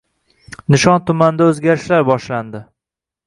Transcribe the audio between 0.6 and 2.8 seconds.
Nishon tumanida o‘zgarishlar boshlandi